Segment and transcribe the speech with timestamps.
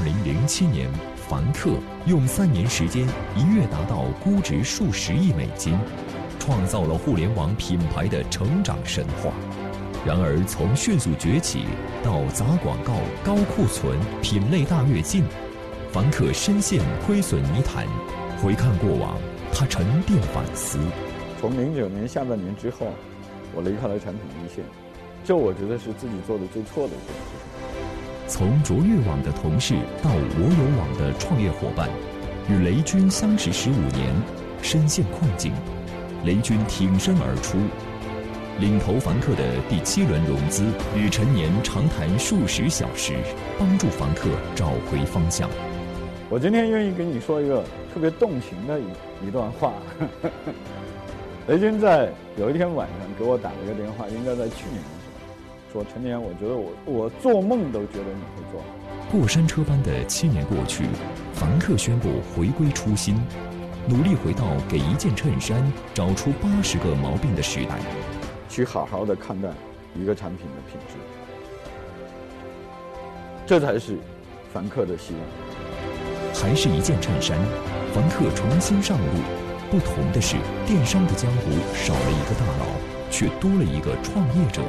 [0.00, 0.88] 二零零七年，
[1.28, 1.72] 凡客
[2.06, 3.06] 用三年时间
[3.36, 5.78] 一跃达到估值数十亿美金，
[6.38, 9.30] 创造了互联网品牌的成长神话。
[10.06, 11.66] 然而，从迅速崛起
[12.02, 15.22] 到砸广告、高库存、品类大跃进，
[15.92, 17.86] 凡客深陷亏损泥潭。
[18.42, 19.18] 回看过往，
[19.52, 20.78] 他沉淀反思。
[21.42, 22.86] 从零九年下半年之后，
[23.54, 24.64] 我离开了产品一线，
[25.26, 27.79] 这我觉得是自己做的最错的一件事情。
[28.30, 31.90] 从卓越网的同事到我有网的创业伙伴，
[32.48, 34.14] 与雷军相识十五年，
[34.62, 35.52] 深陷困境，
[36.24, 37.58] 雷军挺身而出。
[38.60, 40.62] 领投房客的第七轮融资，
[40.96, 43.14] 与陈年长谈数十小时，
[43.58, 45.50] 帮助房客找回方向。
[46.28, 49.72] 我今天愿意跟你说一个特别动情的一一段话。
[51.48, 54.80] 雷军在有一天晚上给我打了一个电话，应该在去年，
[55.72, 58.60] 说陈年，我觉得我我做梦都觉得你会做。
[59.10, 60.84] 过山车般的七年过去，
[61.32, 63.14] 凡客宣布回归初心，
[63.86, 67.78] 努力回到给一件衬衫找出八十个毛病的时代。
[68.48, 69.48] 去好好的看待
[69.94, 70.94] 一个产品的品质，
[73.46, 73.96] 这才是
[74.52, 75.22] 凡客的希望。
[76.34, 77.38] 还是一件衬衫，
[77.94, 79.04] 凡客重新上路。
[79.70, 80.34] 不同的是，
[80.66, 82.66] 电商的江湖少了一个大佬，
[83.08, 84.62] 却多了一个创业者。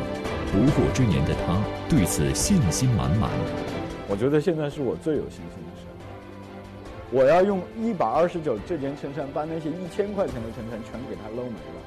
[0.51, 3.31] 不惑之年的他对此信心满满。
[4.09, 5.93] 我觉得现在是我最有信心的时候。
[7.09, 11.81] 我要用一百二十九这件衬衫，把那些一千块钱的衬衫全给他搂没了。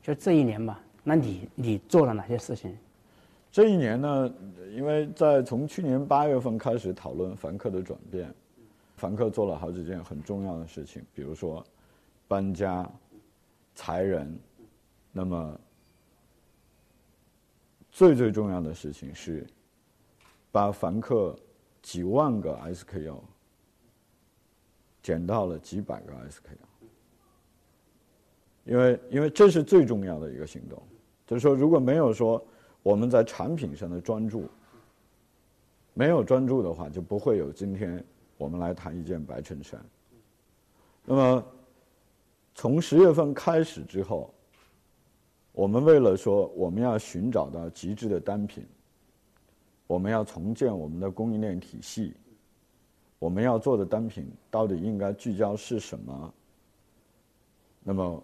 [0.00, 2.76] 就这一年吧，那你你做了哪些事情？
[3.52, 4.34] 这一年呢，
[4.74, 8.34] 因为在从去年八月份开始讨论凡客的转变，
[8.96, 11.62] 凡客做了好几件很重要的事情，比如说
[12.26, 12.90] 搬家、
[13.74, 14.34] 裁人，
[15.12, 15.60] 那么
[17.90, 19.46] 最最重要的事情是
[20.50, 21.38] 把凡客
[21.82, 23.18] 几万个 SKU
[25.02, 26.56] 减到了几百个 SKU。
[28.64, 30.82] 因为，因为这是最重要的一个行动，
[31.26, 32.42] 就是说，如果没有说
[32.82, 34.48] 我们在产品上的专注，
[35.94, 38.04] 没有专注的话，就不会有今天
[38.36, 39.80] 我们来谈一件白衬衫。
[41.04, 41.44] 那么，
[42.54, 44.32] 从十月份开始之后，
[45.52, 48.66] 我们为了说我们要寻找到极致的单品，
[49.86, 52.14] 我们要重建我们的供应链体系，
[53.18, 56.34] 我们要做的单品到底应该聚焦是什么？
[57.82, 58.22] 那么。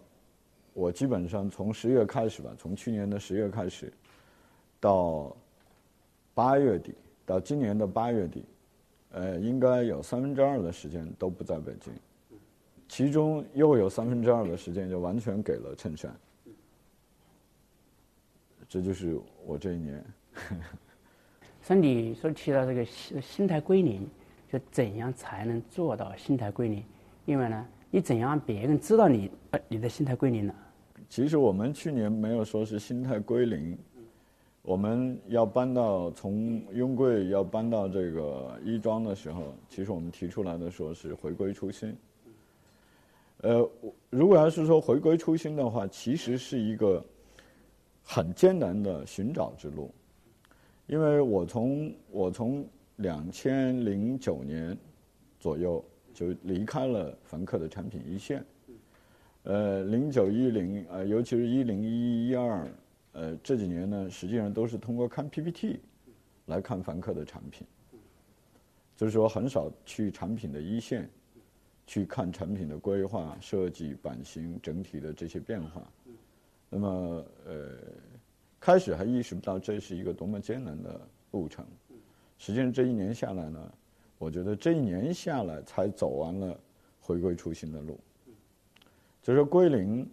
[0.75, 3.92] 我基本上从十月开始吧，从去年的十月开始，
[4.80, 5.36] 到
[6.34, 6.94] 八月底，
[7.26, 8.44] 到今年的八月底，
[9.10, 11.92] 呃，应该有三分之二的时间都不在北京，
[12.88, 16.14] 其中又有三分之二的时间就完全给了衬衫，
[18.68, 20.04] 这就是我这一年。
[21.60, 24.08] 所以你说提到这个心心态归零，
[24.50, 26.84] 就怎样才能做到心态归零？
[27.26, 30.54] 因为呢，你怎样让别人知道你呃你的心态归零呢？
[31.08, 33.76] 其实我们去年没有说是心态归零，
[34.68, 41.96] 我们要搬到从雍贵要搬到这个亦庄的时候，其实我们提出来的说是回归初心。
[43.38, 43.66] 呃，
[44.10, 47.02] 如果要是说回归初心的话，其实是一个
[48.04, 49.90] 很艰难的寻找之路，
[50.86, 52.62] 因为我从我从
[52.96, 54.76] 两千零九年
[55.40, 58.44] 左右就离开了凡客的产品一线。
[59.44, 62.68] 呃，零九一零，呃，尤其是一零一一二，
[63.18, 65.80] 呃，这几年呢，实际上都是通过看 PPT
[66.46, 67.66] 来看凡客的产品，
[68.96, 71.10] 就是说很少去产品的一线
[71.84, 75.82] 去看产品的规划、设计、版型、整体的这些变化。
[76.70, 77.76] 那么，呃，
[78.60, 81.00] 开始还意识不到这是一个多么艰难的
[81.32, 81.66] 路程。
[82.38, 83.72] 实际上这一年下来呢，
[84.16, 86.56] 我觉得这一年下来才走完了
[87.00, 87.98] 回归初心的路。
[89.20, 90.08] 就是归零，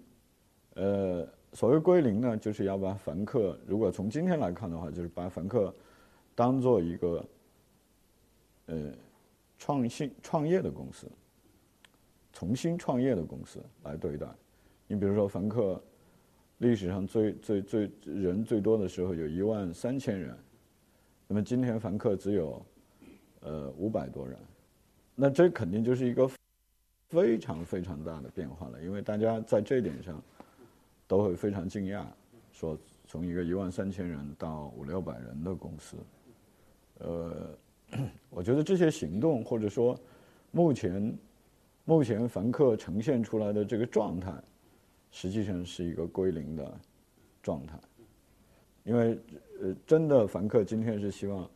[0.74, 5.74] 呃，所谓归零呢，就是要把凡客，如果从今天来看的话，就是把凡客
[6.36, 7.26] 当做一个
[8.66, 8.92] 呃
[9.58, 11.08] 创新创业的公司，
[12.34, 14.28] 重新创业的公司来对待。
[14.86, 15.82] 你比如说，凡客
[16.58, 20.38] 历史上最最最人最多的时候有一万三千人，
[21.28, 22.66] 那么今天凡客只有
[23.40, 24.38] 呃五百多人，
[25.16, 26.30] 那这肯定就是一个。
[27.08, 30.22] 非常非常大的变化了，因为大家在这点上
[31.08, 32.06] 都会非常惊讶，
[32.52, 35.98] 说从一个一万三千人到五六百人的公司，
[37.00, 37.58] 呃，
[38.30, 39.98] 我觉得这些行动或者说
[40.52, 41.18] 目前
[41.84, 44.34] 目前凡客呈现出来的这个状态，
[45.12, 46.80] 实际上是一个归零的
[47.44, 47.78] 状态，
[48.84, 49.20] 因为
[49.62, 51.48] 呃，真的凡客今天是希望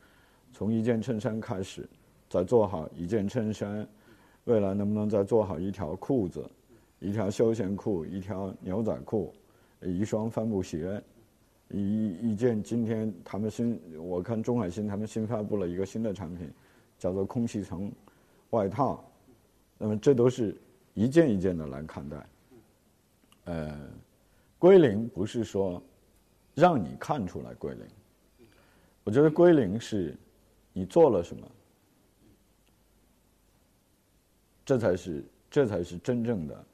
[0.53, 1.89] 从一件衬衫开始，
[2.29, 3.87] 再做好一件衬衫，
[4.43, 6.47] 未来能不能再做好一条裤子，
[6.99, 9.33] 一条休闲裤，一条牛仔裤，
[9.81, 11.01] 一双帆布鞋，
[11.69, 16.51] 一一件今天他们新我看中海新他们新发布了一个新的产品，
[16.97, 17.91] 叫做空气层
[18.49, 19.03] 外套。
[19.77, 20.55] 那么这都是
[20.93, 22.29] 一件一件的来看待，
[23.45, 23.89] 呃，
[24.57, 25.81] 归零不是说
[26.53, 27.87] 让你看出来归零，
[29.05, 30.13] 我觉得归零是
[30.73, 31.49] 你做了什么，
[34.65, 36.65] 这才是这才是真正的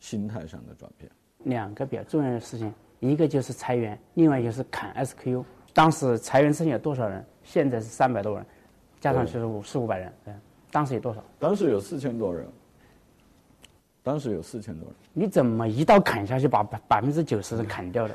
[0.00, 1.08] 心态上的转变。
[1.44, 5.44] 两个比较重要的事情，一个就是裁员，另外就是砍 SKU。
[5.72, 7.24] 当时裁员之前有多少人？
[7.44, 8.44] 现在是三百多人，
[9.00, 10.40] 加上去是五四五百人，嗯。
[10.70, 11.24] 当时有多少？
[11.38, 12.46] 当时有四千多人。
[14.02, 14.94] 当时有四千多人。
[15.12, 18.14] 你怎么一刀砍下去，把百百分之九十人砍掉的？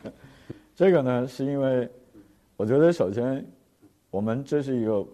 [0.74, 1.88] 这个呢，是因为
[2.56, 3.44] 我觉得首先，
[4.10, 5.06] 我们这是一个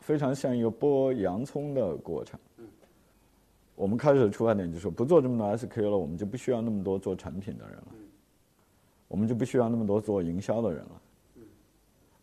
[0.00, 2.38] 非常像一个剥洋葱的过程。
[3.76, 7.88] 我们开始的出发点就是说，不做这么多 SKU 了，我们就不需要那么多做产品的人了，
[9.06, 11.00] 我们就不需要那么多做营销的人了，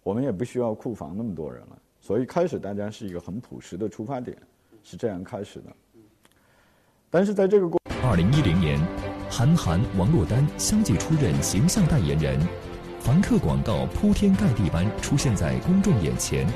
[0.01, 1.77] 我们也不需要库房那么多人了。
[2.01, 4.35] 所以开始大家是一个很朴实的出发点，
[4.83, 5.71] 是这样开始的。
[7.11, 8.79] 但是在这个过，二零一零年，
[9.29, 12.39] 韩寒、王珞丹相继出任形象代言人，
[12.99, 16.47] 凡客广告铺天盖地般出现在公众眼前，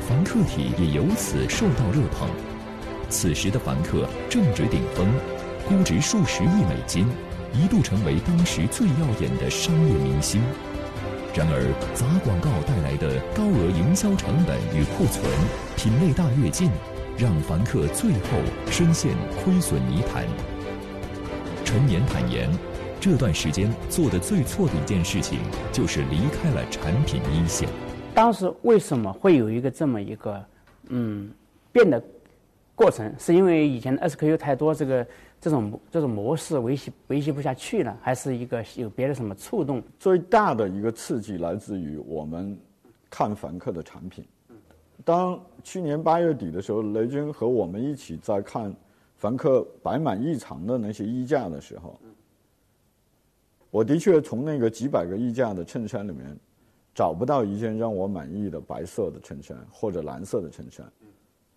[0.00, 2.53] 凡客体也由此受到热捧。
[3.08, 5.06] 此时的凡客正值顶峰，
[5.68, 7.06] 估值数十亿美金，
[7.52, 10.42] 一度成为当时最耀眼的商业明星。
[11.36, 11.64] 然而，
[11.94, 15.24] 砸广告带来的高额营销成本与库存、
[15.76, 16.70] 品类大跃进，
[17.18, 18.38] 让凡客最后
[18.70, 19.12] 深陷
[19.42, 20.24] 亏损泥潭。
[21.64, 22.48] 陈年坦言，
[23.00, 25.40] 这段时间做的最错的一件事情，
[25.72, 27.68] 就是离开了产品一线。
[28.14, 30.40] 当时为什么会有一个这么一个
[30.90, 31.28] 嗯
[31.72, 32.00] 变得
[32.74, 33.12] 过程？
[33.18, 35.06] 是因为以前的 SKU 太多，这个。
[35.40, 39.82] 这种这种模式维系维系不下去了，还是一个有别的什么触动？
[39.98, 42.58] 最大的一个刺激来自于我们
[43.10, 44.24] 看凡客的产品。
[45.04, 48.74] 当去年八月底的时候，雷军和我们一起在看
[49.16, 52.00] 凡客摆满一场的那些衣架的时候，
[53.70, 56.34] 我的确从那个几百个衣架的衬衫里面
[56.94, 60.90] 找不到一件让我满意的白色的衬衫或者蓝色的衬衫，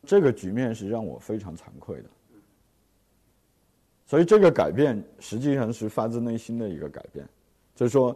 [0.07, 2.09] 这个局面是让我非常惭愧的。
[4.05, 7.27] 所以这个改变实际上是发自内心的一个改变，
[7.75, 8.15] 就是说，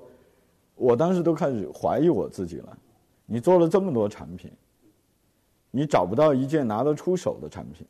[0.76, 2.78] 我当时都开始怀疑我自己了。
[3.26, 4.50] 你做了这么多产品，
[5.70, 7.86] 你找不到一件拿得出手的产品。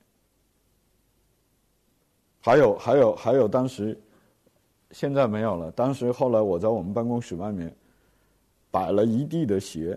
[2.39, 3.95] 还有还有还有，当时
[4.89, 5.69] 现在没有了。
[5.69, 7.71] 当时后来我在我们办公室外面
[8.71, 9.95] 摆了一地的鞋，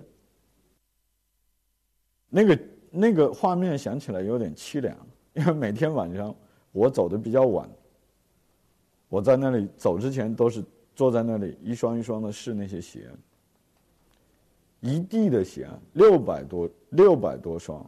[2.28, 2.58] 那个
[2.96, 4.96] 那个画面想起来有点凄凉，
[5.34, 6.34] 因为每天晚上
[6.70, 7.68] 我走的比较晚。
[9.08, 10.64] 我在那里走之前都是
[10.94, 13.08] 坐在那里一双一双的试那些鞋，
[14.80, 17.84] 一地的鞋，六百多六百多双，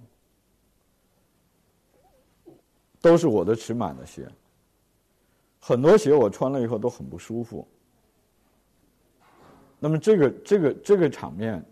[3.01, 4.29] 都是我的尺码的鞋。
[5.59, 7.67] 很多鞋我穿了以后都很不舒服。
[9.79, 11.65] 那么这个这个这个场面，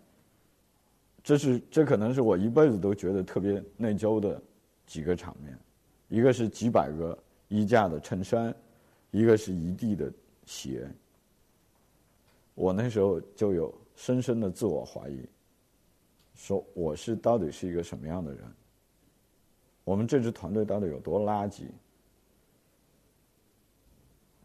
[1.25, 4.39] 这是这可能是我一辈子都觉得特别内疚的
[4.85, 5.57] 几个场面，
[6.07, 7.17] 一个是几百个
[7.47, 8.55] 衣架的衬衫。
[9.11, 10.11] 一个是一地的
[10.45, 10.91] 鞋，
[12.53, 15.25] 我那时候就有深深的自我怀疑，
[16.33, 18.43] 说我是到底是一个什么样的人？
[19.85, 21.63] 我们这支团队到底有多垃圾？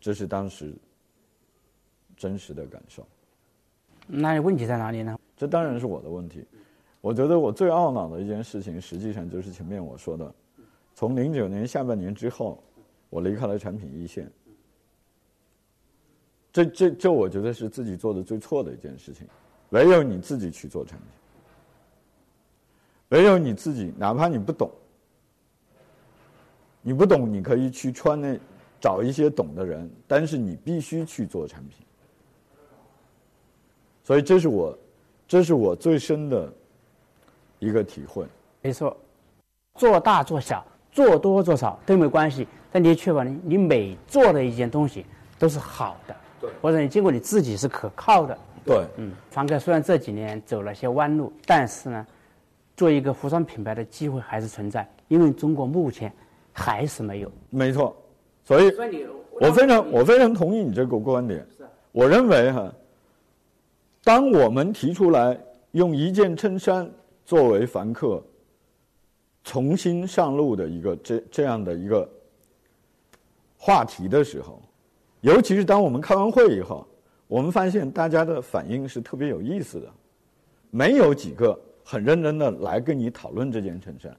[0.01, 0.73] 这是当时
[2.17, 3.05] 真实的感受。
[4.07, 5.19] 那问题在哪里呢？
[5.37, 6.47] 这当然是我的问题。
[7.01, 10.35] 我觉得我最懊恼的一件事情，实际上就是前面我说的，
[10.95, 12.63] 从零九年下半年之后，
[13.09, 14.31] 我离开了产品一线。
[16.53, 19.27] 这这这，我觉得是自己做的最错的一件事情。
[19.71, 21.09] 唯有你自己去做产品，
[23.11, 24.69] 唯有你自己，哪怕你不懂，
[26.83, 28.37] 你不懂，你可以去穿那
[28.81, 31.87] 找一些懂的人，但是你必须去做产品。
[34.03, 34.77] 所以，这是我，
[35.29, 36.53] 这是我最深的
[37.61, 38.27] 一个体会。
[38.61, 38.97] 没错，
[39.77, 45.07] 做大做小，做多做少都没关系，但你确保你你每做的一件东西
[45.39, 46.17] 都是好的。
[46.41, 48.37] 对，或者你经过你自己是可靠的。
[48.65, 52.07] 对，嗯，凡客虽然这几年走了些弯路，但是呢，
[52.77, 54.87] 做一个服装品牌的机会还是存在。
[55.09, 56.13] 因为中国目前
[56.53, 57.33] 还是没有。
[57.49, 57.97] 没错，
[58.45, 58.73] 所以
[59.41, 61.45] 我非常我非常同意你这个观点。
[61.93, 62.73] 我认为哈，
[64.05, 65.37] 当我们提出来
[65.73, 66.89] 用一件衬衫
[67.31, 68.21] 作为凡客
[69.45, 72.11] 重新上路的一个这这样的一个
[73.57, 74.61] 话题的时候，
[75.21, 76.85] 尤其是当我们开完会以后，
[77.29, 79.89] 我们发现大家的反应是特别有意思的，
[80.71, 84.13] 没有几个很认真的来跟你讨论这件衬衫。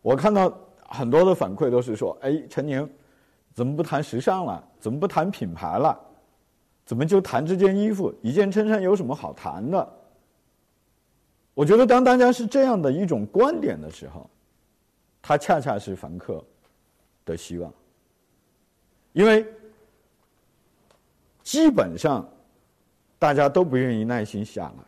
[0.00, 0.56] 我看到
[0.86, 2.88] 很多的反馈都是说：“哎，陈宁，
[3.52, 4.64] 怎么不谈时尚了？
[4.78, 5.98] 怎么不谈品牌了？
[6.86, 8.14] 怎么就谈这件衣服？
[8.22, 9.94] 一件衬衫有什么好谈的？”
[11.60, 14.30] 我觉得，当大家是这样的一种观点的时候，
[15.20, 16.42] 它恰恰是凡客
[17.26, 17.70] 的希望，
[19.12, 19.46] 因为
[21.42, 22.26] 基本上
[23.18, 24.84] 大家都不愿意耐心下来，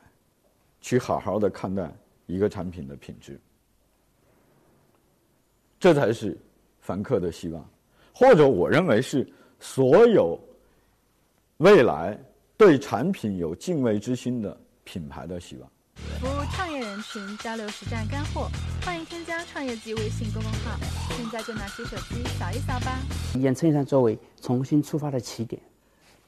[0.80, 1.92] 去好好的看待
[2.24, 3.38] 一个产品的品质。
[5.78, 6.34] 这才是
[6.80, 7.62] 凡客的希望，
[8.14, 10.40] 或者我认为是所有
[11.58, 12.18] 未来
[12.56, 15.71] 对产品有敬畏之心的品牌的希望。
[15.96, 18.48] 服务创业人群，交流实战干货，
[18.84, 20.78] 欢迎添加创业季微信公众号，
[21.16, 22.98] 现在就拿起手机扫一扫吧。
[23.34, 25.60] 一件衬衫作为重新出发的起点。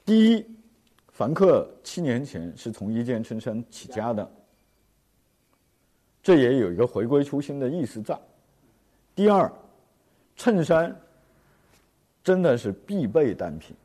[0.04, 0.46] 第一，
[1.12, 4.30] 凡客七年前是从一件衬衫起家的，
[6.22, 8.18] 这也有一个回归初心的意思在。
[9.14, 9.50] 第二，
[10.36, 10.94] 衬衫
[12.22, 13.76] 真的是必备单品，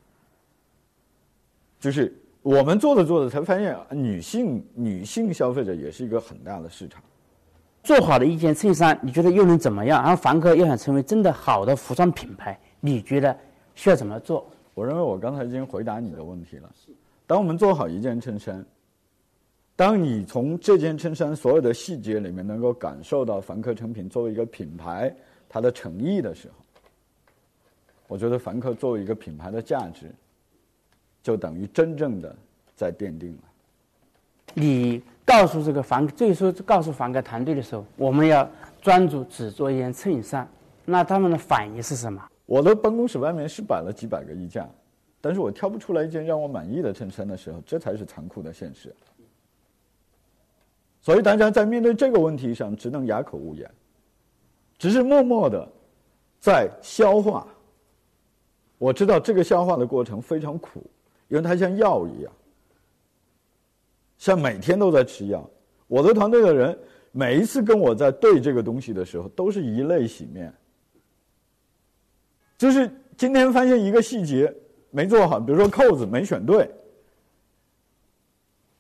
[1.80, 7.02] 就是我们做着做着才发现，女性女性消费者也是一个很大的市场。
[7.84, 10.02] 做好的一件衬衫，你觉得又能怎么样？
[10.02, 13.36] 然后凡客要想成为真的好的服装品牌，你觉得
[13.76, 14.50] 需要怎么做？
[14.74, 16.70] 我认为我刚才已经回答你的问题了。
[17.28, 18.66] 当我们做好一件衬衫，
[19.76, 25.14] 当你从这件衬衫所有的细节里面能够感受到凡客成品作为一个品牌
[25.48, 26.54] 它的诚意的时候，
[28.08, 30.14] 我觉得凡客作为一个品牌的价值，
[31.22, 32.36] 就等于真正的
[32.76, 33.44] 在奠定了。
[34.54, 38.50] 你告诉这个房，最初告诉房客团队的时候，我们要
[38.82, 40.48] 专注只做一件衬衫，
[40.86, 42.28] 那他们的反应是什么？
[42.46, 44.68] 我的办公室外面是摆了几百个衣架，
[45.22, 48.96] 但是我挑不出来一件让我满意的衬衫的时候，这才是残酷的现实。
[51.02, 53.70] 所以大家在面对这个问题上，只能哑口无言，
[54.80, 55.68] 只是默默的
[56.40, 57.48] 在消化。
[58.80, 60.84] 我知道这个消化的过程非常苦，
[61.30, 62.34] 因为它像药一样，
[64.18, 65.50] 像每天都在吃药。
[65.88, 66.78] 我的团队的人
[67.12, 70.54] 每一次跟我在对这个东西的时候，都是以泪洗面。
[72.58, 74.54] 就是今天发现一个细节
[74.92, 76.70] 没做好，比如说扣子没选对。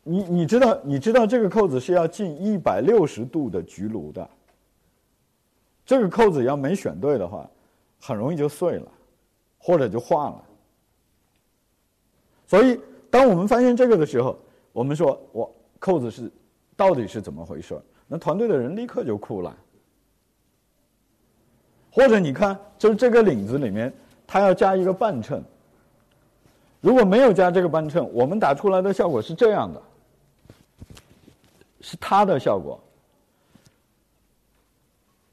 [0.04, 4.28] 你你知道你知道这个扣子是要进一百六十度的焗炉的。
[5.86, 7.50] 这个扣子要没选对的话，
[8.00, 8.92] 很容易就碎了，
[9.58, 10.44] 或者就化了。
[12.50, 14.36] 所以，当我们发现这个的时候，
[14.74, 16.32] 我们说我扣子是
[16.76, 19.56] 到底是怎么回事那团队的人立刻就哭了。
[21.92, 23.94] 或者你看，就是这个领子里面，
[24.26, 25.44] 它要加一个半衬。
[26.82, 29.82] 如果没有加这个半衬，我们打出来的效果是这样的，
[31.82, 32.82] 是它的效果。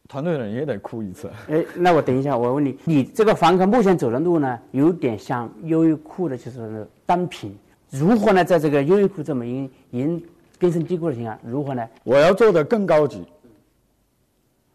[0.09, 1.31] 团队的人也得哭一次。
[1.49, 7.57] 哎，那我等一下，我问你，你这个凡客目前走的路呢，有点像优衣库的，就是单品。
[7.91, 8.45] 如何呢？
[8.45, 10.27] 在这个优衣库这么因因
[10.59, 11.89] 根深蒂固的情况下，如何呢？
[12.05, 13.25] 我要做的更高级，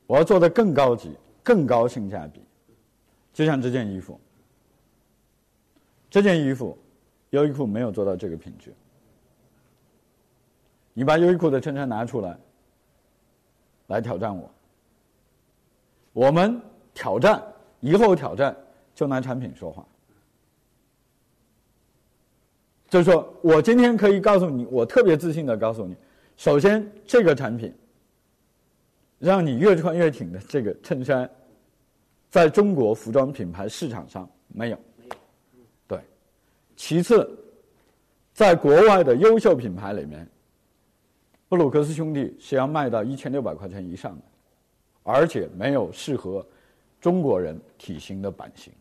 [0.07, 1.11] 我要做的更高级，
[1.43, 2.41] 更高性价比。
[3.33, 4.19] 就像这件衣服，
[6.09, 6.77] 这件衣服，
[7.31, 8.73] 优衣库没有做到这个品质。
[10.93, 12.37] 你把优衣库的衬衫拿出来，
[13.87, 14.49] 来挑战我。
[16.13, 16.59] 我们
[16.93, 17.41] 挑战，
[17.79, 18.55] 以后挑战
[18.93, 19.85] 就拿产品说话。
[22.89, 25.95] 就是说我今天可以告诉你，我特别自信的告诉你，
[26.35, 27.73] 首先这个产品
[29.17, 31.29] 让你越穿越挺的这个衬衫，
[32.29, 34.77] 在中国服装品牌市场上没有，
[35.87, 35.99] 对。
[36.75, 37.29] 其次，
[38.33, 40.27] 在国外的优秀品牌里面，
[41.47, 44.23] 布鲁克斯兄弟是要卖到一千六百块钱以上的。
[45.03, 46.45] 而且没有适合
[46.99, 48.71] 中国人体型的版型，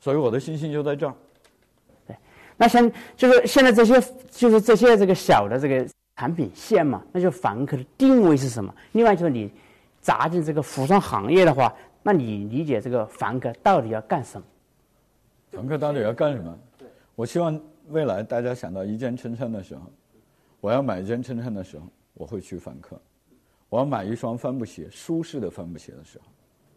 [0.00, 1.14] 所以我的信心就在这儿。
[2.06, 2.16] 对，
[2.56, 4.00] 那现就是现在这些
[4.30, 8.74] 就是这些这个小的这个产品线嘛，那就凡客的定位是什么？
[8.92, 9.50] 另外就是你
[10.00, 11.72] 砸进这个服装行业的话，
[12.02, 14.46] 那你理解这个凡客到底要干什么？
[15.52, 16.58] 凡客到底要干什么？
[17.14, 19.82] 我希望未来大家想到一件衬衫的时候，
[20.60, 23.00] 我要买一件衬衫的时候，我会去凡客。
[23.70, 26.26] 我要买一双帆布鞋，舒适的帆布鞋的时候，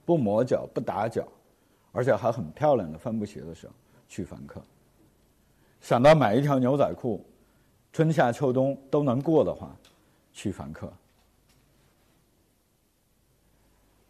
[0.05, 1.27] 不磨脚、不打脚，
[1.91, 3.73] 而且还很漂亮的帆布鞋的时候，
[4.07, 4.61] 去凡客。
[5.81, 7.25] 想到买一条牛仔裤，
[7.91, 9.75] 春夏秋冬都能过的话，
[10.31, 10.93] 去凡客。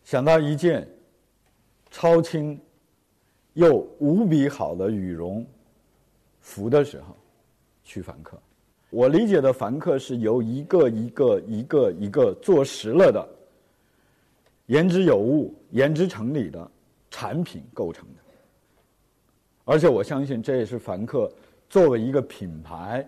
[0.03, 0.87] 想到一件
[1.89, 2.61] 超轻
[3.53, 5.43] 又无比好的羽绒
[6.41, 7.15] 服的时候，
[7.83, 8.37] 去凡客。
[8.93, 13.27] 我理解的凡客是由一个一个一个一个做实了的、
[14.67, 16.69] 言之有物、言之成理的
[17.09, 18.21] 产品构成的。
[19.65, 21.27] 而且我相信，这也是凡客
[21.67, 23.03] 作为一个品牌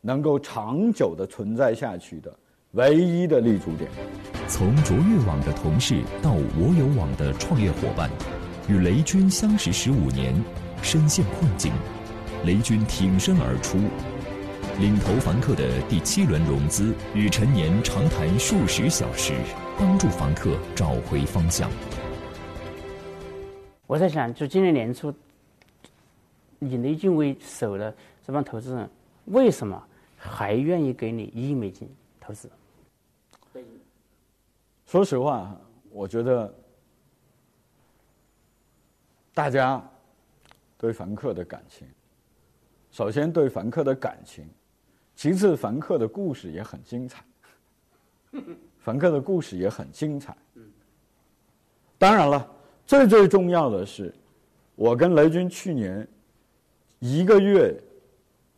[0.00, 2.34] 能够长久的存在下去的
[2.72, 3.88] 唯一的立足点。
[4.48, 8.10] 从卓越网的同事到我有网的创业伙伴，
[8.68, 10.34] 与雷军相识十五年，
[10.82, 11.72] 深陷困境，
[12.44, 13.78] 雷军挺身而出。
[14.80, 19.34] 领投凡客的第七轮融资，与陈年长谈数十小时，
[19.78, 21.70] 帮助凡客找回方向。
[23.86, 25.14] 我在想，就今年年初，
[26.60, 27.94] 以雷军为首的
[28.26, 28.88] 这帮投资人，
[29.26, 31.86] 为什么还愿意给你一亿美金
[32.18, 32.50] 投资？
[34.86, 35.54] 说实话，
[35.90, 36.50] 我觉得
[39.34, 39.86] 大家
[40.78, 41.86] 对凡客的感情，
[42.90, 44.48] 首先对凡客的感情。
[45.20, 47.22] 其次，凡客的故事也很精彩。
[48.78, 50.34] 凡客的故事也很精彩。
[51.98, 52.50] 当然了，
[52.86, 54.14] 最最重要的是，
[54.76, 56.08] 我跟雷军去年
[57.00, 57.78] 一个月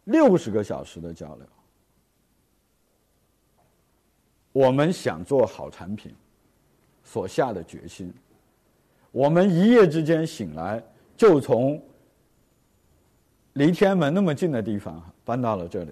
[0.05, 1.45] 六十个小时的交流。
[4.53, 6.15] 我们想做好产品，
[7.03, 8.15] 所下的决心。
[9.11, 10.81] 我们一夜之间醒来，
[11.17, 11.83] 就从
[13.55, 15.91] 离天安门那么近的地方搬到了这里。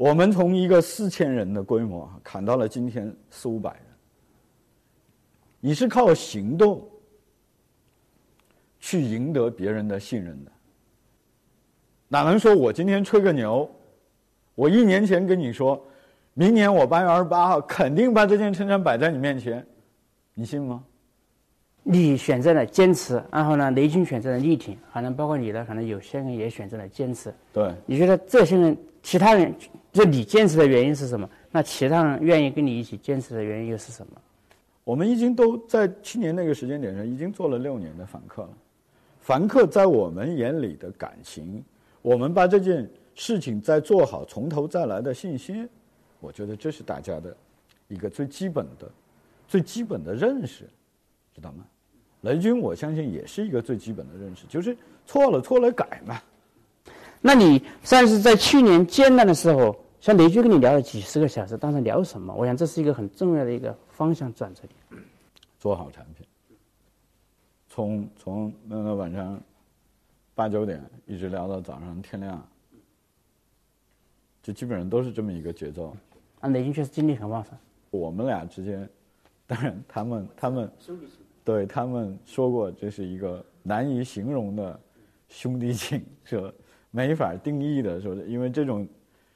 [0.00, 3.82] 我们从一个四千人的规模砍到了今天四五百人。
[5.60, 6.88] 你是靠行动
[8.78, 10.50] 去赢得别人的信任的，
[12.08, 13.70] 哪能说我今天吹个牛？
[14.54, 15.78] 我一年前跟你说，
[16.32, 19.62] 明年我八月二十八号肯定把这件衬衫摆在你面前，
[20.32, 20.82] 你信吗？
[21.82, 27.30] 你选择了坚持，然后呢，雷军选择了力挺，可能包括你的，可能有些人也选择了坚持。
[27.52, 29.54] 对，你觉得这些人，其他人？
[29.92, 31.28] 就你坚持的原因是什么？
[31.50, 34.12] 那其他人愿意跟你一起坚持的原因又是什么？
[34.84, 38.50] 我们已经都在去年那个时间点上已经做了六年的访客了。
[39.20, 41.62] 凡客在我们眼里的感情，
[42.02, 45.68] 我们把这件事情再做好，从头再来的信心，
[46.20, 47.36] 我觉得这是大家的
[47.86, 48.90] 一个最基本的、
[49.46, 50.64] 最基本的认识，
[51.34, 51.64] 知道吗？
[52.22, 54.76] 雷军，我相信也是一个最基本的认识，就是
[55.06, 56.20] 错了错了改嘛。
[57.20, 62.34] 那你算是在去年艰难的时候，像雷军跟你聊了几十个小时，当时聊什么？
[62.34, 65.02] 我想这是一个很重要的一个方向转折点。
[65.58, 66.26] 做好产品，
[67.68, 69.38] 从从那个晚上
[70.34, 72.42] 八九点一直聊到早上天亮，
[74.42, 75.94] 就基本上都是这么一个节奏。
[76.40, 77.52] 啊，雷军确实精力很旺盛。
[77.90, 78.88] 我们俩之间，
[79.46, 80.72] 当然他们他们
[81.44, 84.80] 对他们说过，这是一个难以形容的
[85.28, 86.50] 兄弟情，是。
[86.90, 88.86] 没法定义的，说因为这种，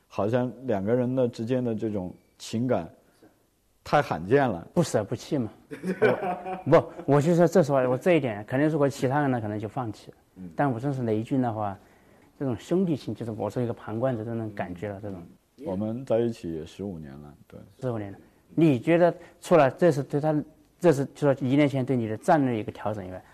[0.08, 2.88] 好像两个人的之间的这种情感，
[3.82, 5.50] 太罕见了，不舍不弃嘛。
[6.66, 10.16] 不，我就说这时候我这一点，肯定如果其他人呢，可能就放弃了。
[10.56, 11.78] 但我真是雷军的话，
[12.38, 15.00] 这种兄弟情，就是我是一个旁观者，这种感觉了。
[15.00, 15.22] 这种，
[15.64, 18.18] 我们在一起也十五年了，对，十五年了。
[18.56, 20.34] 你觉得除了这是对他，
[20.80, 23.24] 这是就说一年前对你的战略一个调整以外，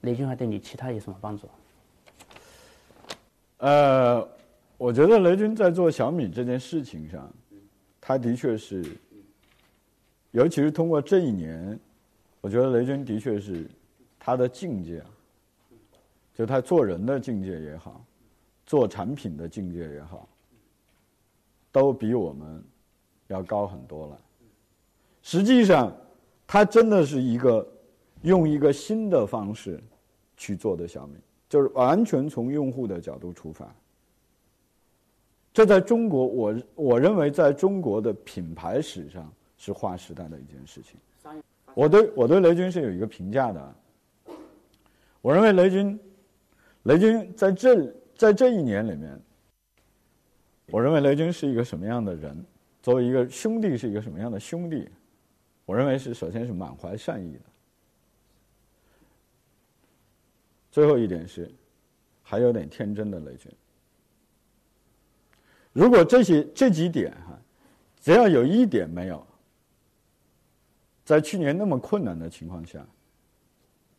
[0.00, 1.48] 雷军还对你其他有什么帮助？
[3.62, 4.28] 呃，
[4.76, 7.32] 我觉得雷军在做小米这件事情上，
[8.00, 8.84] 他的确是，
[10.32, 11.78] 尤其是通过这一年，
[12.40, 13.64] 我觉得雷军的确是
[14.18, 15.00] 他的境界，
[16.34, 18.04] 就他做人的境界也好，
[18.66, 20.28] 做产品的境界也好，
[21.70, 22.60] 都比我们
[23.28, 24.20] 要高很多了。
[25.22, 25.96] 实际上，
[26.48, 27.64] 他真的是一个
[28.22, 29.80] 用一个新的方式
[30.36, 31.14] 去做的小米。
[31.52, 33.70] 就是完全从用户的角度出发，
[35.52, 40.98] 这在中国，我我认为在中国的品牌史上是划时代的一件事情。
[41.74, 43.74] 我对我对雷军是有一个评价的，
[45.20, 46.00] 我认为雷军，
[46.84, 49.20] 雷军在这在这一年里面，
[50.70, 52.34] 我认为雷军是一个什么样的人？
[52.80, 54.88] 作为一个兄弟，是一个什么样的兄弟？
[55.66, 57.40] 我认为是首先是满怀善意的。
[60.72, 61.48] 最后一点是，
[62.22, 63.52] 还有点天真的雷军。
[65.72, 67.38] 如果这些这几点哈，
[68.00, 69.24] 只要有一点没有，
[71.04, 72.84] 在去年那么困难的情况下，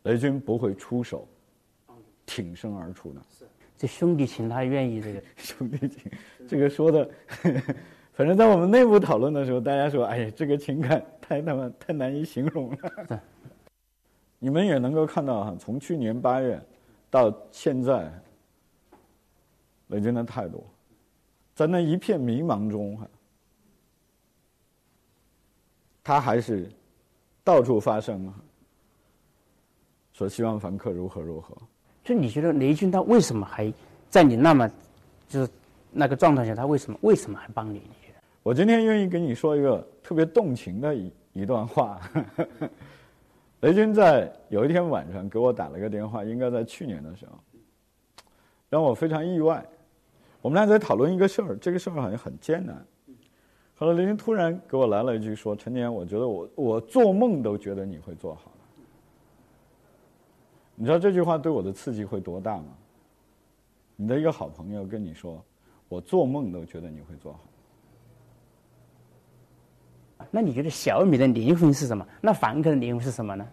[0.02, 1.28] 雷军不会出手
[2.26, 3.22] 挺身而出的。
[3.78, 6.12] 这兄弟情他愿意这个 兄弟情，
[6.48, 7.10] 这个说的，
[8.14, 13.24] 反正在我们内部讨论的时候，大家说：“哎呀，这个情感太他妈太难以形容了。”
[14.44, 16.62] 你们也能够看到哈，从去年八月
[17.10, 18.12] 到现在，
[19.88, 20.66] 雷军的态度，
[21.56, 23.08] 在那一片迷茫中哈，
[26.04, 26.70] 他还是
[27.42, 28.36] 到处发声啊，
[30.12, 31.56] 说希望凡客如何如何。
[32.04, 33.74] 就你觉得雷军他为什么还
[34.10, 34.70] 在你那么
[35.30, 35.50] 就是
[35.90, 37.76] 那个状态下，他为什么为什么还帮你？
[37.76, 38.20] 你觉得？
[38.44, 42.02] 我今天愿意跟你说一个特别动情的一一段话。
[43.64, 47.40] 雷军在有一天晚上给我打了个电话，应该在去年的时候，
[48.70, 49.66] 让我非常意外。
[50.42, 52.86] 我们俩在讨论一个事儿，这个事儿好像很艰难。
[53.74, 58.52] 后来雷军突然给我来了一句说：“陈年，我觉得我我做梦都觉得你会做好。”
[60.76, 62.66] 你知道这句话对我的刺激会多大吗？
[63.96, 65.42] 你的一个好朋友跟你说
[65.88, 67.40] ：“我做梦都觉得你会做好。”
[70.32, 72.08] 那你觉得小米的灵魂是什么？
[72.22, 73.48] 那凡客的灵魂是什么呢？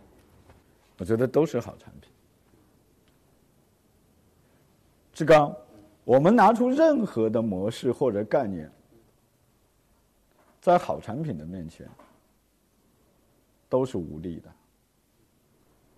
[0.99, 2.11] 我觉得都是好产品。
[5.13, 5.55] 志刚，
[6.05, 8.71] 我们拿出任何的模式或者概念，
[10.61, 11.89] 在好产品的面前
[13.69, 14.51] 都是无力的。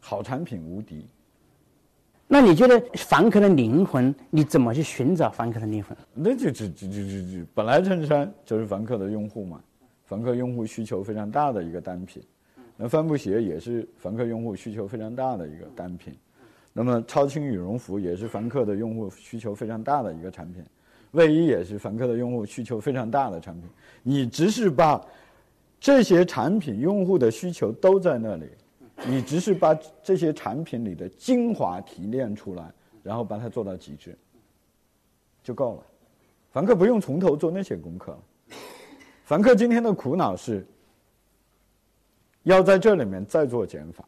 [0.00, 1.06] 好产品无敌。
[2.26, 5.96] 那你觉得凡客的灵魂，你怎么去寻找凡客的灵魂？
[6.14, 9.62] 那就只只只只只本来衬衫就是凡客的用户嘛，
[10.12, 12.22] 凡客用户需求非常大的一个单品。
[12.76, 16.14] 那帆布鞋也是凡客用户需求非常大的一个单品。
[16.74, 20.62] 那么超轻羽绒服也是凡客的用户需求非常大的一个产品。
[21.12, 23.70] 卫衣也是凡客的用户需求非常大的产品。
[24.02, 25.02] 你只是把
[25.80, 28.44] 这些产品用户的需求都在那里。
[29.08, 32.70] 你只是把这些产品里的精华提炼出来，
[33.02, 34.14] 然后把它做到极致，
[35.42, 35.82] 就够了。
[36.50, 38.14] 凡客不用从头做那些功课。
[39.24, 40.66] 凡客今天的苦恼是，
[42.42, 44.04] 要在这里面再做减法，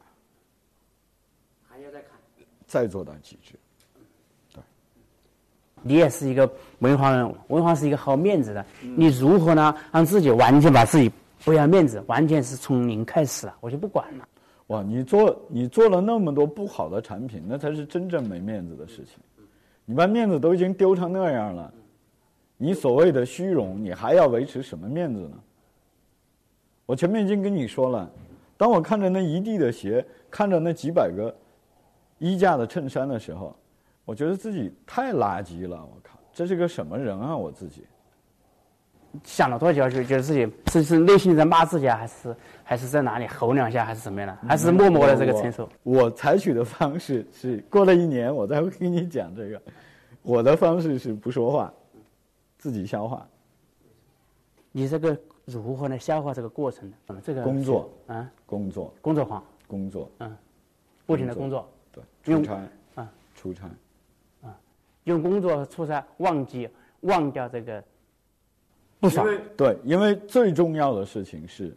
[1.69, 2.11] 还要再看，
[2.67, 3.55] 再做到极致。
[4.53, 4.63] 对，
[5.83, 6.51] 你也是一个
[6.81, 8.65] 文化人，文化是一个好面子的。
[8.81, 9.75] 你如何呢？
[9.93, 11.11] 让自己完全把自己
[11.45, 14.29] 不要面子，完全是从零开始了，我就不管了。
[14.69, 19.19] 哇，你做你做了那么多不好的产品，那才是真正没面子的事情。
[19.85, 21.73] 你把面子都已经丢成那样了，
[22.57, 25.39] 你所谓的虚荣，你还要维持什么面子呢？
[26.87, 28.11] 我前面已经跟你说了，
[28.57, 31.35] 当我看着那一地的鞋，看着那几百个
[32.19, 33.57] 衣架的衬衫的时候，
[34.05, 35.77] 我觉得自己太垃圾了。
[35.77, 37.37] 我靠，这是个什么人啊？
[37.37, 37.85] 我自己。
[39.23, 39.89] 想了多久？
[39.89, 44.49] 就觉得自己是是内心在骂自己啊，还是还是在哪里吼两下，还是怎么样的？
[44.49, 45.69] 还是默默的这个承受？
[45.85, 49.63] 我采取的方式是过了一年，我再会跟你讲这个。
[50.23, 51.73] 我的方式是不说话，
[52.65, 53.29] 自己消化。
[54.73, 56.97] 你这个如何来消化这个过程呢？
[57.09, 57.91] 嗯，这个工作。
[58.07, 60.35] 啊，工作，工作狂，工作，嗯，
[61.05, 62.67] 不停的工作，对，出差。
[62.95, 63.69] 啊，出差。
[64.41, 64.59] 啊，
[65.05, 66.67] 用工作和出差忘记
[67.01, 67.85] 忘掉这个。
[68.99, 69.29] 不爽。
[69.59, 71.77] 对，因为最重要的事情是，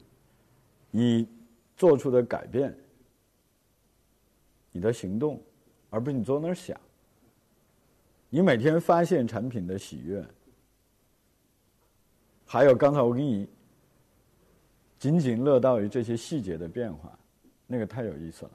[0.90, 1.28] 你
[1.76, 2.74] 做出的改变，
[4.72, 5.38] 你的行动，
[5.90, 6.80] 而不是你坐那儿想。
[8.30, 10.26] 你每天发现产品的喜悦，
[12.48, 13.48] 还有刚才我给你
[14.98, 17.12] 仅仅乐道于这些细节的变化，
[17.68, 18.52] 那个太有意思了。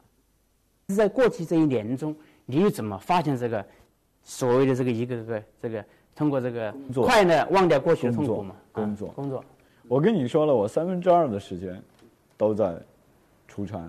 [0.96, 3.64] 在过去这一年中，你又怎么发现这个
[4.24, 5.84] 所谓的这个一个个这个？
[6.14, 8.54] 通过这个快乐忘掉过去的痛苦嘛？
[8.70, 9.42] 工作，工作。
[9.88, 11.82] 我跟你说了，我三分之二的时间
[12.36, 12.78] 都在
[13.48, 13.88] 出差，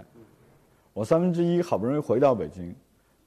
[0.93, 2.73] 我三分之一好不容易回到北京，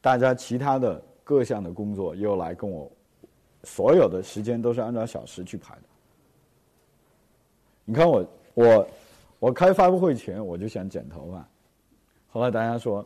[0.01, 2.91] 大家其他的各项的工作又来跟我，
[3.65, 5.83] 所有的时间都是按照小时去排的。
[7.87, 8.89] 你看我我
[9.39, 11.49] 我开发布会前我就想剪头发，
[12.29, 13.03] 后来大家说，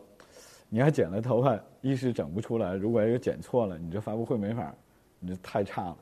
[0.69, 4.75] 你要剪了头发一时整不出来，如果要剪错了，你这发布会没法。
[5.23, 5.97] 你这太差了。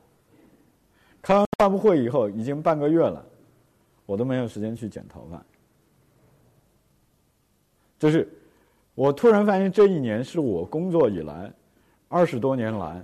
[1.21, 3.21] 开完发布会以后，已经半个月了，
[4.05, 5.45] 我都没有时间去剪头发。
[7.97, 8.25] 就是
[8.95, 11.51] 我突然发现，这一年是我工作以来
[12.07, 13.03] 二十多年来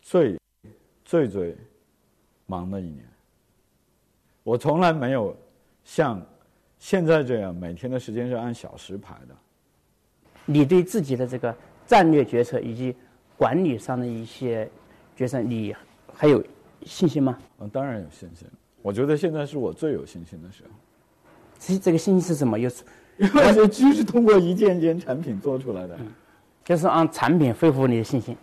[0.00, 0.38] 最
[1.04, 1.56] 最最
[2.46, 3.04] 忙的一年。
[4.42, 5.36] 我从来没有
[5.84, 6.20] 像
[6.78, 9.34] 现在这样每天的时间是按小时排的。
[10.44, 11.54] 你对自己的这个
[11.86, 12.94] 战略决策以及。
[13.40, 14.68] 管理上的一些
[15.16, 15.74] 决策，你
[16.12, 16.44] 还有
[16.82, 17.38] 信心吗？
[17.58, 18.46] 嗯，当然有信心。
[18.82, 20.70] 我觉得现在是我最有信心的时候。
[21.58, 22.58] 其实这个信心是什么？
[22.58, 22.84] 又是
[23.16, 25.98] 因为这就是通过一件件产品做出来的。
[26.62, 28.36] 就是让产品恢复你的信心。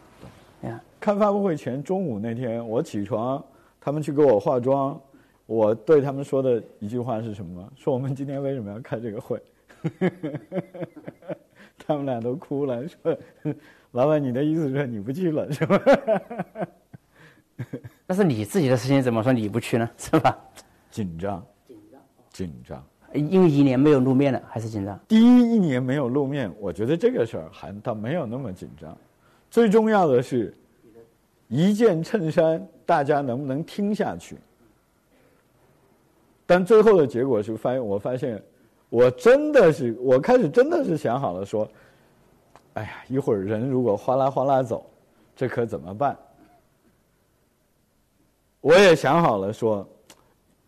[0.63, 3.43] 呀，看发布会前中午那天，我起床，
[3.79, 4.99] 他们去给我化妆，
[5.47, 7.67] 我对他们说的一句话是什么？
[7.75, 9.41] 说我们今天为什么要开这个会？
[11.79, 13.17] 他们俩都哭了，说
[13.91, 15.81] ：“老板，你的意思是你不去了是吧？”
[18.05, 19.89] 那是你自己的事情怎么说你不去呢？
[19.97, 20.37] 是吧？
[20.91, 22.83] 紧张，紧张，紧张。
[23.13, 24.99] 因为一年没有露面了，还是紧张。
[25.07, 28.95] 第一一年没有露面，我觉得这个事儿还倒没有那么紧张。
[29.49, 30.53] 最重要的是，
[31.47, 34.35] 一件衬衫大家能不能听下去？
[36.47, 38.41] 但最后的结果是发现，我发现，
[38.89, 41.69] 我真的是，我开始真的是想好了说，
[42.73, 44.89] 哎呀，一会儿人如果哗啦哗啦走，
[45.35, 46.17] 这可怎么办？
[48.61, 49.87] 我也想好了说。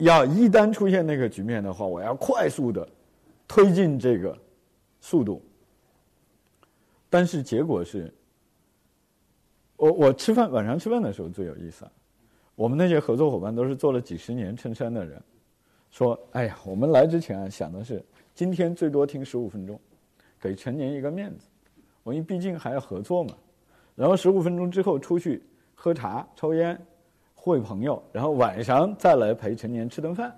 [0.01, 2.87] 要一旦出现那个局面的话，我要快速的
[3.45, 4.33] 推进这个
[5.01, 5.43] 速度。
[7.09, 8.09] 但是结果是，
[9.75, 11.91] 我我吃饭晚上吃饭的时候最有意思啊。
[12.55, 15.21] 我们那些合作伙伴都是做了几十年衬衫的人，
[15.91, 19.79] 说：“哎呀，我们来之前啊想的是今天最多听十五分钟，
[20.39, 21.47] 给陈年一个面子。
[22.03, 23.35] 我因为毕竟还要合作嘛。
[23.95, 25.43] 然后十五分钟之后出去
[25.75, 26.79] 喝茶抽烟。”
[27.41, 30.37] 会朋友，然后晚上再来陪陈年吃顿饭。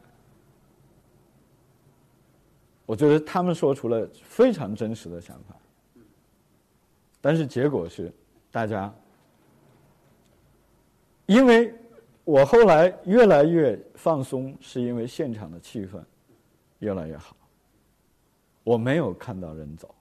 [2.85, 5.55] 我觉得他们说出了非常真实的想法，
[7.19, 8.13] 但是结果是，
[8.51, 8.93] 大家，
[11.25, 11.73] 因为
[12.31, 16.01] 我后来越来越放松，是因为现场的气氛
[16.79, 17.35] 越来越好。
[18.63, 19.93] 我没有看到人走，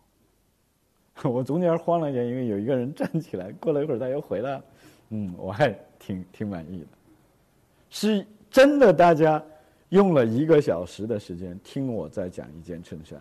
[1.28, 4.64] 我中间慌了一下，因为有一个人站起来，过了一会儿他又回来了。
[5.08, 6.86] 嗯，我还挺挺满意的，
[7.90, 8.92] 是真的。
[8.92, 9.42] 大家
[9.88, 13.20] 用了一个小时的时间听我在讲一件衬衫，